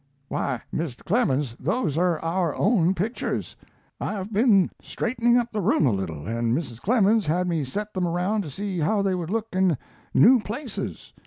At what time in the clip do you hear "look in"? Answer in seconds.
9.29-9.77